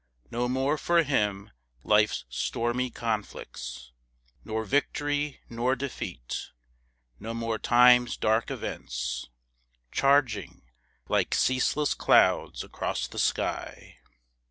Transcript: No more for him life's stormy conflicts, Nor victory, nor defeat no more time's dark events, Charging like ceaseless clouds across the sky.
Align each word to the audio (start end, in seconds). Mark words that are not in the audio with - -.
No 0.31 0.49
more 0.49 0.79
for 0.79 1.03
him 1.03 1.51
life's 1.83 2.25
stormy 2.27 2.89
conflicts, 2.89 3.91
Nor 4.43 4.65
victory, 4.65 5.41
nor 5.47 5.75
defeat 5.75 6.49
no 7.19 7.35
more 7.35 7.59
time's 7.59 8.17
dark 8.17 8.49
events, 8.49 9.27
Charging 9.91 10.63
like 11.07 11.35
ceaseless 11.35 11.93
clouds 11.93 12.63
across 12.63 13.07
the 13.07 13.19
sky. 13.19 13.99